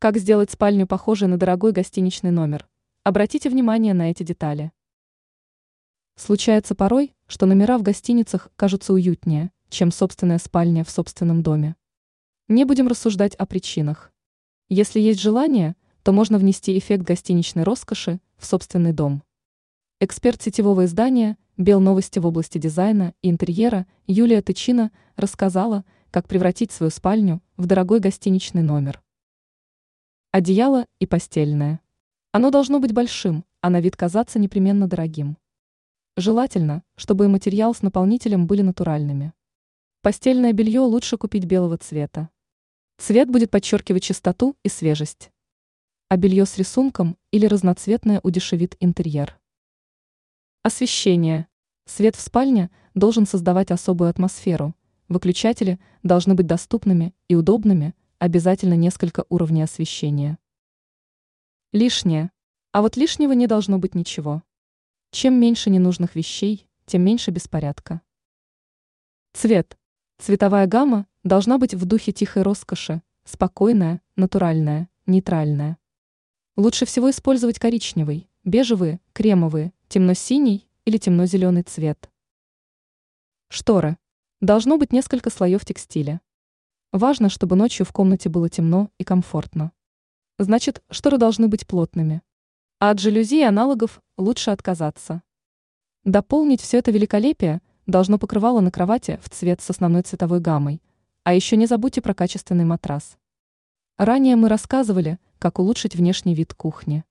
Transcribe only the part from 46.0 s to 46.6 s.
А белье с